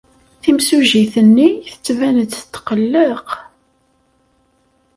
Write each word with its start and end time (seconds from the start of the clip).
Timsujjit-nni 0.41 1.49
tettban-d 1.67 2.31
tetqelleq. 2.33 3.27